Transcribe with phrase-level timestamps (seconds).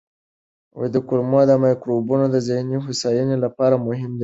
[1.07, 4.19] کولمو مایکروبیوم د ذهني هوساینې لپاره مهم دی.